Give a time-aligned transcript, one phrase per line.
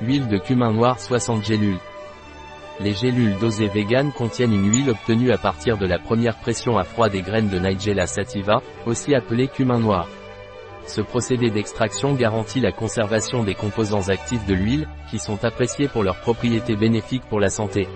[0.00, 1.80] Huile de cumin noir 60 gélules.
[2.78, 6.84] Les gélules dosées vegan contiennent une huile obtenue à partir de la première pression à
[6.84, 10.06] froid des graines de Nigella sativa, aussi appelée cumin noir.
[10.86, 16.04] Ce procédé d'extraction garantit la conservation des composants actifs de l'huile, qui sont appréciés pour
[16.04, 17.88] leurs propriétés bénéfiques pour la santé.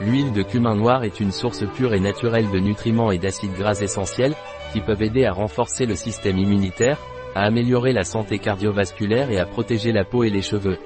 [0.00, 3.80] L'huile de cumin noir est une source pure et naturelle de nutriments et d'acides gras
[3.80, 4.36] essentiels,
[4.72, 6.98] qui peuvent aider à renforcer le système immunitaire,
[7.34, 10.78] à améliorer la santé cardiovasculaire et à protéger la peau et les cheveux.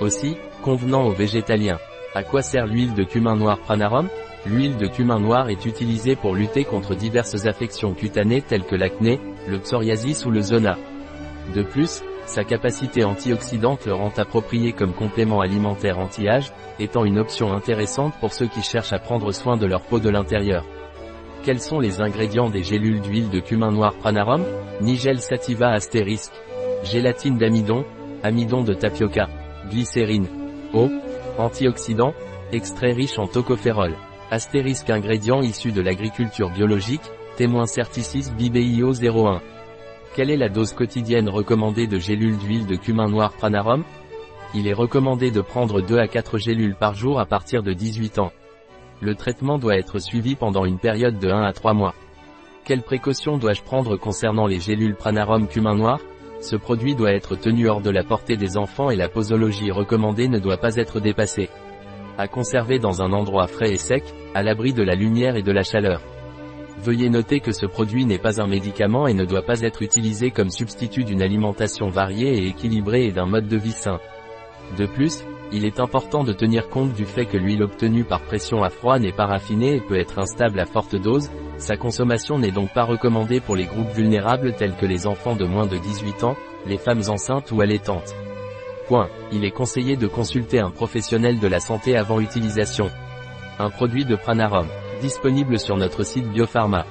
[0.00, 1.78] Aussi, convenant aux végétaliens.
[2.14, 4.08] À quoi sert l'huile de cumin noir Pranarum?
[4.44, 9.18] L'huile de cumin noir est utilisée pour lutter contre diverses affections cutanées telles que l'acné,
[9.48, 10.76] le psoriasis ou le zona.
[11.54, 17.54] De plus, sa capacité antioxydante le rend approprié comme complément alimentaire anti-âge, étant une option
[17.54, 20.64] intéressante pour ceux qui cherchent à prendre soin de leur peau de l'intérieur.
[21.42, 24.44] Quels sont les ingrédients des gélules d'huile de cumin noir Pranarum?
[24.82, 26.34] Nigel sativa astérisque.
[26.84, 27.84] Gélatine d'amidon,
[28.22, 29.28] amidon de tapioca
[29.66, 30.28] glycérine,
[30.72, 30.90] eau,
[31.38, 32.14] antioxydants,
[32.52, 33.94] extrait riche en tocophérol.
[34.30, 39.40] Astérisque ingrédients issus de l'agriculture biologique, témoin certicis BBIO 01.
[40.14, 43.84] Quelle est la dose quotidienne recommandée de gélules d'huile de cumin noir pranarum?
[44.54, 48.18] Il est recommandé de prendre 2 à 4 gélules par jour à partir de 18
[48.18, 48.32] ans.
[49.02, 51.94] Le traitement doit être suivi pendant une période de 1 à 3 mois.
[52.64, 56.00] Quelles précautions dois-je prendre concernant les gélules pranarum cumin noir?
[56.40, 60.28] Ce produit doit être tenu hors de la portée des enfants et la posologie recommandée
[60.28, 61.48] ne doit pas être dépassée.
[62.18, 65.52] À conserver dans un endroit frais et sec, à l'abri de la lumière et de
[65.52, 66.02] la chaleur.
[66.78, 70.30] Veuillez noter que ce produit n'est pas un médicament et ne doit pas être utilisé
[70.30, 73.98] comme substitut d'une alimentation variée et équilibrée et d'un mode de vie sain.
[74.78, 78.62] De plus, il est important de tenir compte du fait que l'huile obtenue par pression
[78.62, 82.50] à froid n'est pas raffinée et peut être instable à forte dose, sa consommation n'est
[82.50, 86.24] donc pas recommandée pour les groupes vulnérables tels que les enfants de moins de 18
[86.24, 86.36] ans,
[86.66, 88.14] les femmes enceintes ou allaitantes.
[88.88, 89.08] Point.
[89.32, 92.90] Il est conseillé de consulter un professionnel de la santé avant utilisation.
[93.58, 94.68] Un produit de Pranarum.
[95.00, 96.86] Disponible sur notre site Biopharma.